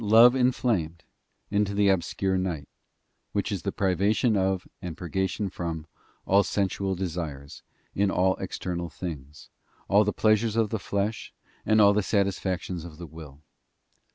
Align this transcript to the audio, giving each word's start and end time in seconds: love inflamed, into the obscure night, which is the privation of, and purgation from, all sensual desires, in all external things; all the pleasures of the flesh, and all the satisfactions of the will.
love 0.03 0.33
inflamed, 0.35 1.03
into 1.51 1.75
the 1.75 1.87
obscure 1.87 2.35
night, 2.35 2.67
which 3.33 3.51
is 3.51 3.61
the 3.61 3.71
privation 3.71 4.35
of, 4.35 4.67
and 4.81 4.97
purgation 4.97 5.47
from, 5.47 5.85
all 6.25 6.41
sensual 6.41 6.95
desires, 6.95 7.61
in 7.93 8.09
all 8.09 8.35
external 8.37 8.89
things; 8.89 9.49
all 9.87 10.03
the 10.03 10.11
pleasures 10.11 10.55
of 10.55 10.71
the 10.71 10.79
flesh, 10.79 11.31
and 11.67 11.79
all 11.79 11.93
the 11.93 12.01
satisfactions 12.01 12.83
of 12.83 12.97
the 12.97 13.05
will. 13.05 13.41